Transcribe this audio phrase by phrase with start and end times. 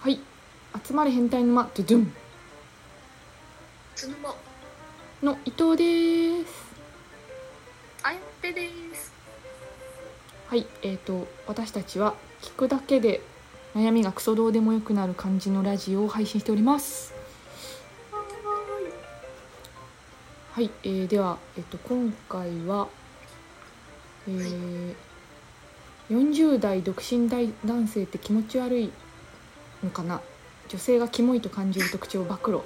[0.00, 0.18] はい。
[0.82, 2.12] 集まれ変態沼ドゥドゥン。
[3.94, 4.34] つぬま
[5.22, 6.74] の伊藤です。
[8.02, 9.12] あやっぺです。
[10.48, 10.66] はい。
[10.80, 13.20] えー、と私たちは聞くだけで
[13.74, 17.12] 悩みがクソどうでもよくなる感じのラジオを配信しております。
[20.52, 22.88] はい、えー、では、えっと今回は、
[24.26, 24.94] えー
[26.10, 28.90] 40代独身大男性って気持ち悪い
[29.82, 30.20] のかな
[30.68, 32.60] 女性がキモいと感じる特徴を暴露。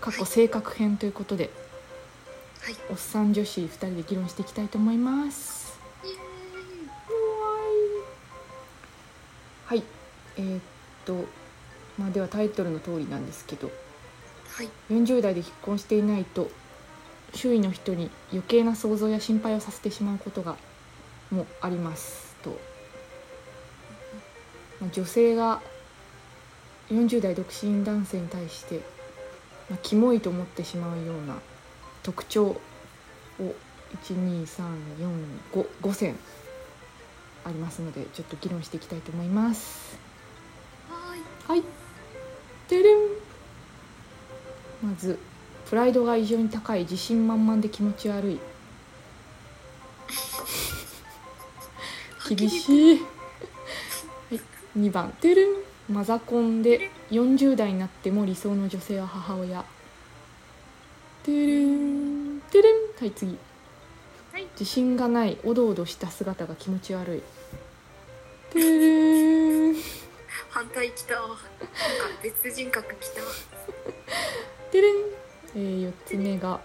[0.00, 1.50] 過去性格編ということで
[2.62, 2.76] はい。
[2.90, 5.78] おっさん女子2人で議論していきたいと思います。
[9.66, 9.82] はい。
[10.36, 10.60] えーっ
[11.04, 11.24] と
[11.98, 13.70] まあではタイトルの通りなんですけど。
[14.54, 14.68] はい。
[14.90, 16.50] 40代で結婚していないと
[17.34, 20.56] 周囲の人に余計な想像や心配をさせてしまうことが
[21.30, 22.58] もありますと、
[24.80, 25.60] まあ、女性が
[26.90, 28.80] 40代独身男性に対して、
[29.68, 31.38] まあ、キモいと思ってしまうような
[32.02, 32.60] 特徴を
[34.04, 36.16] 12345選
[37.44, 39.98] ありますのでちょっと議論していきたいと思います。
[40.88, 41.68] はーいはい。
[42.68, 42.96] てれん。
[44.82, 45.18] まず、
[45.68, 48.38] プライドが異常に高い、自信満々で気持ち悪い。
[52.36, 53.00] 厳しい。
[53.00, 53.04] は
[54.32, 54.40] い。
[54.78, 55.68] 2番、てれん。
[55.88, 59.64] マザコンで40代になっても理想の女性は母親。
[61.24, 62.40] てれん。
[62.50, 62.74] てれん。
[62.98, 63.38] はい、次。
[64.32, 67.22] はい自信がない、おどおどした姿が気持ち悪い。
[68.52, 69.98] てれん。
[70.58, 71.36] 反対来たなんか
[72.20, 73.20] 別人格来た
[74.72, 74.94] てれん、
[75.54, 76.60] えー、4つ目が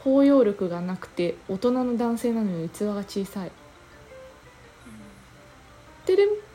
[0.00, 3.50] 包容力がなくて大人の男性なのに器が小さい
[6.04, 6.45] てれんてれん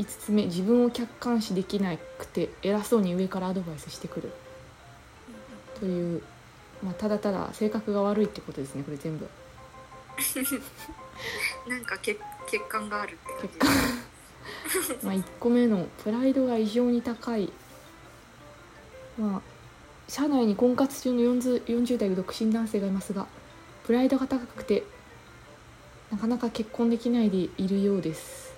[0.00, 4.32] 5つ目自分を客観視できなくて偉そうに上からアドバイスしてくる。
[5.78, 6.22] という、
[6.82, 9.28] まあ、ただただ性格が悪いってことですねこれ全部。
[11.68, 13.74] なんか血血管があるって結感果。
[15.04, 17.52] まあ1個目のプライドが異常に高い。
[19.18, 19.40] まあ
[20.08, 23.26] 社内に婚活中の 40, 40代の独身男性がいますが
[23.84, 24.82] プライドが高くて
[26.10, 28.49] なかなか結婚できないでいるようです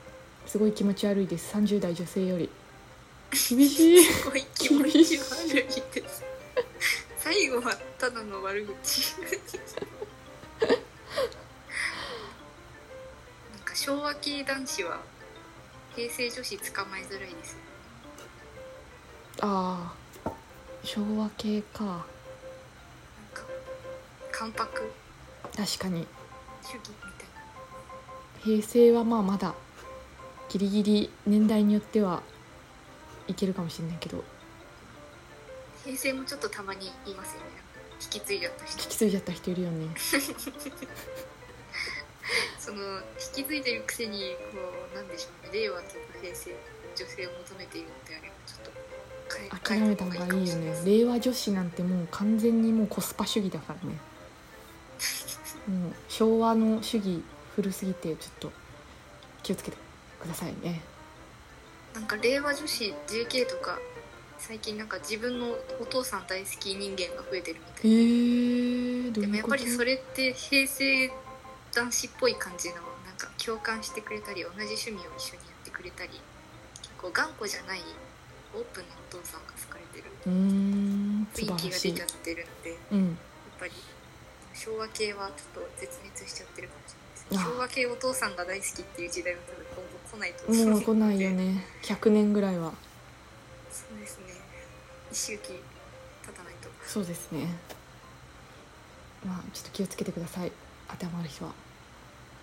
[0.47, 1.55] すごい気持ち悪いです。
[1.57, 2.51] 30代女性より。
[3.31, 4.03] 厳しい。
[4.03, 5.09] じすごい気持ち悪い
[5.95, 6.23] です。
[7.17, 9.15] 最後はただの悪口。
[13.51, 15.01] なんか昭和系男子は
[15.97, 17.53] 平成女子捕まえづらいです。
[17.53, 17.59] よ
[19.41, 20.31] ああ
[20.83, 21.85] 昭和系か。
[21.85, 22.01] なん
[23.33, 23.45] か
[24.31, 24.93] 関白。
[25.57, 26.07] 確かに。
[26.63, 28.45] 主義みたいな。
[28.45, 29.55] 平成はまあまだ
[30.53, 32.23] ギリギリ年代によっては
[33.27, 34.23] いけるかもしれないけど
[35.83, 37.47] 平成もちょっとたまに言いますよね。
[38.03, 38.83] 引き継いじゃった人。
[38.83, 39.87] 引き継いじゃった人いるよね。
[42.61, 42.99] その
[43.37, 44.59] 引き継いでるくせにこ
[44.93, 45.59] うなんでしょうね。
[45.59, 46.55] 令和とか平成
[46.95, 48.61] 女性を求めているのであればちょっ
[49.59, 50.83] と諦めた方がいいよね。
[50.85, 53.97] 令和女子なんてもう完全にもうコスパ主義だからね。
[55.67, 57.25] もう昭和の主義
[57.57, 58.53] 古すぎてちょっと
[59.43, 59.79] 気をつけて
[60.23, 60.81] くださいね。
[61.95, 63.79] なんか令和女子 JK とか
[64.39, 71.11] 最近なんか自分のお父さん大好き人間が増えてるみたいー、どうでもやっぱりそれって平成
[71.75, 72.77] 男子っぽい感じの。
[73.05, 76.11] なんか共感してくれたり同じ趣味を一緒にやってくれたり
[76.81, 77.81] 結構頑固じゃない
[78.55, 80.11] オープンなお父さんが好かれてる。
[80.25, 83.19] 雰囲気が出ちゃってるのでやっうん
[83.61, 83.73] ぱり
[84.55, 86.97] 昭和系はちょっと絶滅しちゃってるかもし
[87.31, 87.55] れないあです。
[87.55, 89.67] 昭和系お父さんが大好きっていう時代は多分
[90.13, 91.65] 来ないともう来ないよね。
[91.83, 92.73] 100年ぐらいは。
[93.71, 94.25] そうですね。
[95.11, 96.69] 一周期経たないと。
[96.87, 97.47] そうですね。
[99.25, 100.53] まあちょっと気をつけてください。
[100.89, 101.53] 当てはまる人は。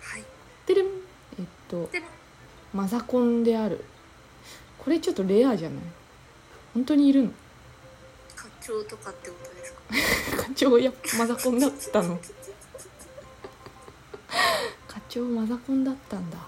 [0.00, 0.24] はい。
[0.66, 0.86] てれん。
[1.38, 1.88] えっと
[2.74, 3.84] マザコンである。
[4.78, 5.82] これちょっとレアじゃない？
[6.74, 7.30] 本当にいるの？
[8.34, 9.72] 課長とかってことです
[10.36, 10.42] か？
[10.48, 12.18] 課長やマザコンだったの。
[14.88, 16.38] 課長マザコンだったんだ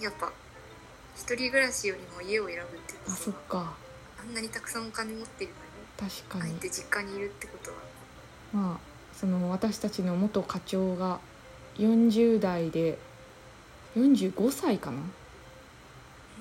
[0.00, 0.32] やっぱ
[1.14, 3.10] 一人暮らしよりも家を選ぶっていうあこと。
[3.10, 3.74] はそっか。
[4.20, 5.50] あんなにたくさんお金持ってる
[5.98, 6.52] のに確かに。
[6.52, 7.76] あえて実家にいるってことは。
[8.52, 8.78] まあ
[9.16, 11.20] その私たちの元課長が
[11.78, 12.98] 40代で
[13.96, 14.98] 45歳かな？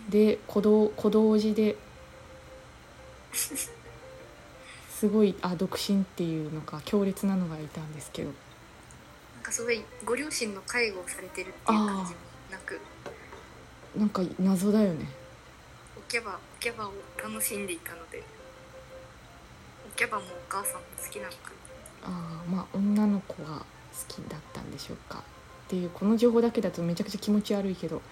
[0.10, 1.78] で子ど子同時で
[4.90, 8.32] すごいあ独身っていうのが強烈なのがいたんですけど。
[9.36, 12.20] なんかすごいご両親の介護をされてるっていう感じも
[12.52, 12.80] なく
[13.98, 15.08] なんか謎だよね。
[15.98, 18.22] おキャバおキャバを楽しんでいたので。
[19.88, 21.38] おキャバもお母さんも好きなのか。
[22.04, 23.64] ああまあ女の子が好
[24.08, 25.20] きだったんでしょうか。
[25.20, 25.22] っ
[25.70, 28.02] ていうこの情報だけだとめちゃくちゃ気持ち悪いけど。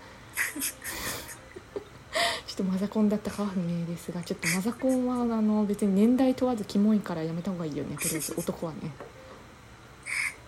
[2.47, 7.97] ちょっとマザコンだったかは不明ですがちょっとマザコンはあの別に年代問わずキモいからやめた方がいいよね。
[7.97, 8.91] とりあえず 男はね。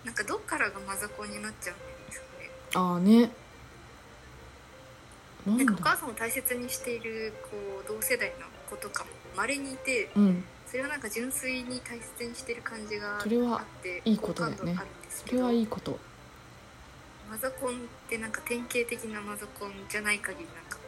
[0.04, 2.50] なんかどっからがマザコンになっちゃうんですかね。
[2.74, 3.30] ああね
[5.46, 10.44] なんかお母ださんを大切にしているこう同世代の子とかもまれにいてうん。
[10.66, 14.76] それをなんか純粋に大切にしてる感じがあそれはっていいことだよね。
[15.08, 15.96] それはいいこと
[17.30, 17.74] マザコンっ
[18.08, 20.78] てなんか典型的なマザコンじゃない限りなんか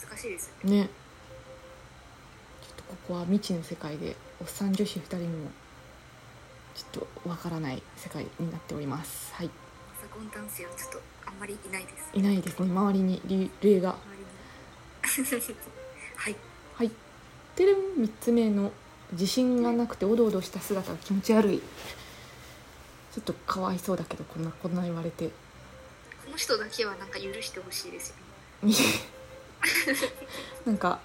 [0.00, 0.80] 難しいですよね。
[0.80, 0.88] ね。
[2.62, 5.50] ちょっとここは未知の世界でおっさん女子2人にも
[6.74, 9.34] ちょっとわからない世界になっております。
[9.34, 9.46] はい。
[9.46, 9.52] マ
[10.02, 11.00] ザコン男性はちょっとあ
[11.34, 12.10] んまりいないです。
[12.14, 12.58] いないです。
[12.60, 13.94] ね周りにり例が。
[16.16, 16.36] はい。
[16.74, 16.90] はい。
[17.56, 18.72] てるん3つ目の
[19.12, 21.60] 自信がなくておどおどした姿が気持ち悪い。
[21.60, 25.28] ちょっとかわいそうだけどこんなこんな言われて。
[25.28, 28.16] この人だけはなんか許してほしいですよ
[28.68, 28.74] ね。
[30.66, 31.00] なんか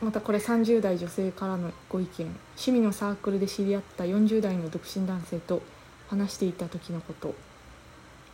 [0.00, 2.26] またこれ30代女性からのご意見。
[2.56, 5.62] 趣味のサークルで知り合った40代の独身男性と
[6.08, 7.34] 話していた時のこと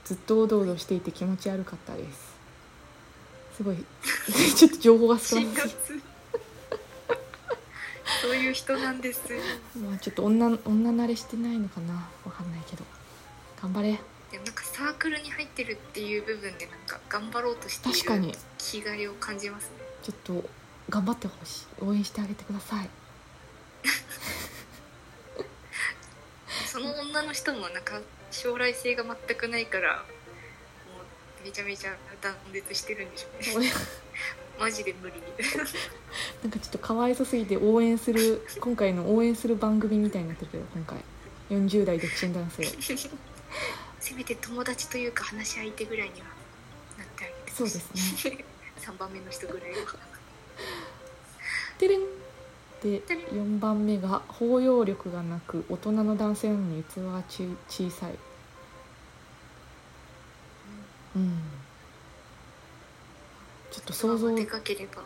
[0.06, 2.37] ずっとおどおどしていて気持ち悪かったです。
[3.56, 3.85] すごい。
[4.55, 6.03] ちょっと情報が少な辛すぎ辣。
[8.23, 9.20] そういう人なんです。
[9.76, 12.08] まあちょっと女女慣れしてないのかな。
[12.25, 12.85] わかんないけど。
[13.61, 13.99] 頑張れ。
[14.31, 18.32] でもなんかサークルに入ってるっていう部分でなんか頑張ろうとしている確かに。
[18.58, 19.70] 気概を感じますね。
[20.05, 20.49] ちょっと
[20.88, 21.67] 頑張ってほしい。
[21.85, 22.88] 応援してあげてください。
[26.70, 28.00] その女の人もなんか
[28.31, 30.02] 将来性が全くないからも
[31.43, 33.73] うめちゃめちゃ断絶してるんでしょうね。
[34.58, 35.14] マジで無理。
[36.43, 40.99] なんかちょっとかわいそすぎて応援する今回の応援する番組みたいになってるけど今回。
[41.50, 42.64] 40代独身男性。
[44.00, 46.26] せめて友達というか話し相手ぐらいには
[46.99, 48.44] なってあげてそうですね。
[48.81, 49.76] 3番目の人ぐらいは。
[51.79, 52.00] てれん
[52.82, 53.00] で
[53.32, 58.14] 4番目が包容力がなく大人の男性なのに器がち小さい。
[61.17, 61.38] うん。
[63.70, 64.34] ちょっと想像。
[64.34, 65.02] でかければ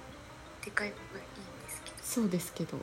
[0.64, 1.96] でかい方がいいんですけど。
[2.02, 2.78] そうですけど。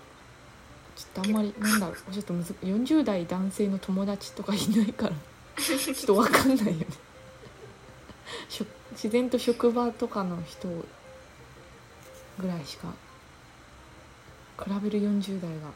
[0.95, 1.95] ちょっとあんまりなんだろう。
[2.12, 5.13] ちょっとむず40代男性の友達とかいないから。
[5.62, 6.86] ちょっと分かんないよね。
[8.92, 10.68] 自然と職場とかの人
[12.40, 12.94] ぐらいしか
[14.57, 15.71] 比べる40代が。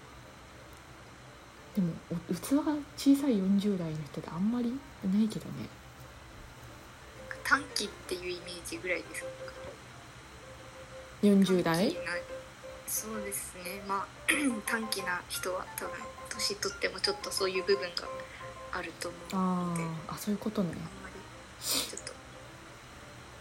[1.76, 5.70] でもお器が小さい40代の人ってあんまりいないけどね。
[7.44, 9.28] 短期っていうイメージぐらいですか
[11.24, 11.96] ？40代？
[12.88, 13.82] そうですね。
[13.88, 14.06] まあ
[14.66, 15.94] 短期な人は多分
[16.30, 18.08] 年取ってもちょっとそういう部分が
[18.74, 19.84] あると思うあので。
[19.84, 20.70] ーあそういうことね。
[20.72, 21.16] あんまり
[21.66, 22.12] ちょっと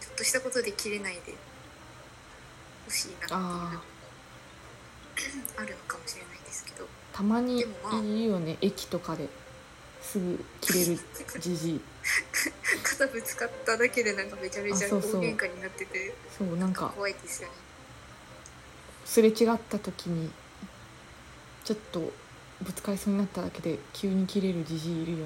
[0.00, 1.34] ちょっとしたことで切れないで
[2.84, 3.81] ほしいなっていう
[5.56, 6.87] ああるのかもしれないですけど。
[7.12, 8.56] たまにいるよね。
[8.61, 9.28] 駅とかで
[10.02, 10.99] すぐ切れる
[11.40, 11.81] じじい。
[12.82, 16.14] 肩ぶつかっただけでなんかめちゃめちゃ大喧嘩になってて。
[16.37, 16.92] そうなんか。
[16.95, 17.54] 怖いですよね。
[19.04, 20.30] すれ違った時に
[21.64, 22.12] ちょっと
[22.62, 25.25] ぶつかりそうになっただけで急に切れるじじいいるよね。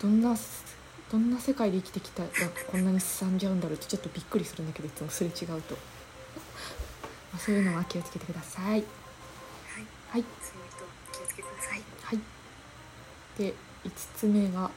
[0.00, 0.36] どんな
[1.12, 2.28] どんな世界で生きてきたら
[2.66, 5.62] こんなにすさんじゃうんだろうってちょっとびっくりするんだけどいつもすれ違うと、まあ、
[7.38, 8.64] そういうのは気をつけてください。
[8.64, 8.84] はい。
[10.10, 10.24] はい。
[10.40, 11.82] そういう人気をつけてください。
[12.02, 12.18] はい。
[13.38, 14.70] で5つ目が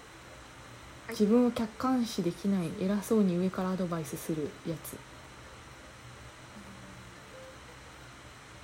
[1.09, 4.97] 自分を客観視できない偉そうに上からアドバイスするやつ。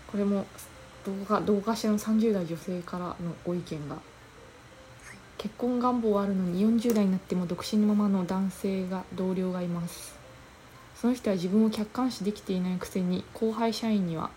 [0.07, 0.45] これも
[1.05, 3.97] 動画動画者の30代女性からのご意見が。
[5.41, 10.20] 結婚願望はあるのに40代になっても独身のままの男性が同僚がいます
[11.01, 14.29] その人は自分を客観視できていないくせに後輩社員には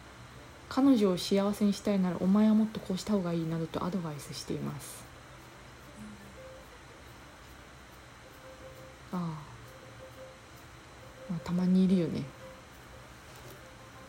[0.70, 5.04] 彼女を幸せにしたいならお前はもっとこうした方がいいなどとアドバイスしています。
[9.12, 9.18] ああ、
[11.30, 12.22] まあ、たまにいるよね。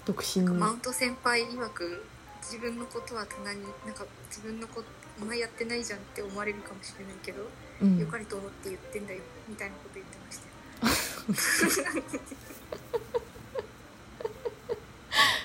[0.05, 2.05] 独身マウント先輩曰く
[2.41, 4.87] 自分のことは棚になんか自分のこと
[5.21, 7.49] お前やってないじゃんって思われるかもしれないけど、
[7.81, 7.99] うん。
[7.99, 9.19] 良かれと思って言ってんだよ
[9.49, 11.14] みたいなこと言ってましたよ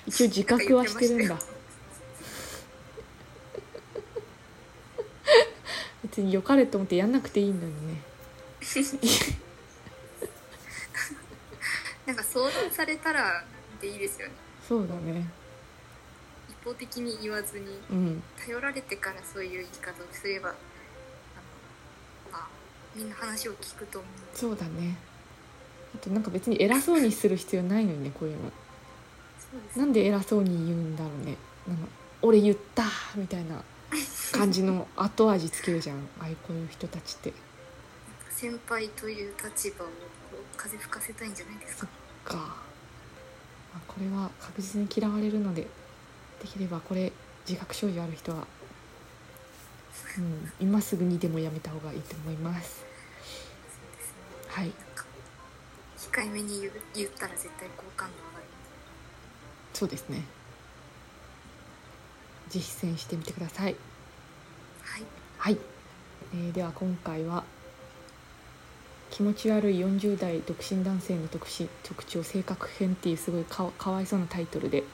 [0.07, 1.39] 一応自覚はしてるんだ。
[6.03, 8.03] 別に良かれと思ってやんなくていいんだよね。
[12.07, 13.45] なんか相談されたら
[13.81, 14.35] でいいですよね。
[14.67, 15.29] そうだね。
[16.49, 18.23] 一方的に言わずにうん。
[18.45, 20.59] 頼られてからそういう言い方をすればあの
[22.33, 22.49] まあ
[22.95, 24.11] みんな話を聞くと思う。
[24.37, 24.99] そうだね
[25.95, 28.53] あとなんか別に偉そうにする必要ないのにねこういうの。
[29.77, 31.37] なんで偉そうに言うんだろうね。
[31.67, 31.87] なんか
[32.23, 32.85] 俺言った
[33.17, 33.63] みたいな
[34.33, 35.99] 感じの 後味つけるじゃん。
[36.21, 37.33] ああいうこういう人たちって。
[38.31, 39.89] 先輩という立場を
[40.57, 41.89] 風吹かせたいんじゃないですか。
[42.25, 42.45] か、ま
[43.77, 45.67] あ、これは確実に嫌われるので
[46.43, 47.13] できればこれ
[47.47, 48.47] 自覚症状ある人は、
[50.19, 52.85] うん、今すぐにでもやめた方がいいと思います。
[54.49, 54.73] はい
[56.13, 58.45] 控えめに言う言ったら絶対好感度上がる。
[59.73, 60.25] そうですね。
[62.49, 63.77] 実践してみてください。
[64.83, 65.03] はい。
[65.39, 65.59] はい、
[66.35, 67.45] えーでは今回は
[69.11, 74.85] 気持ち悪い40代独身男性の特殊特徴性格編っていうすごいかわかわいそうなタイトルで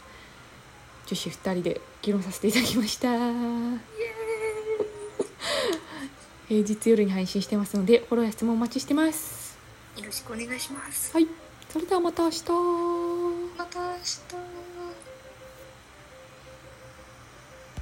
[1.07, 3.09] 女子2人で議論させていただきました。
[6.49, 9.46] 平日夜に配信してますのでフォローや質問お待ちしてます
[9.97, 11.13] よろしくお願いします。
[11.13, 11.27] はい。
[11.71, 12.43] それではまた明日。
[13.57, 14.46] また明日